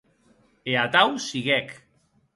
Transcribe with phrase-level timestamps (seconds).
[0.71, 1.67] E atau siguec.